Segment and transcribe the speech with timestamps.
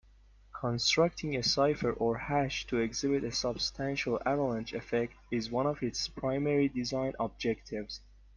[0.59, 6.07] Constructing a cipher or hash to exhibit a substantial avalanche effect is one of its
[6.07, 8.01] primary design objectives.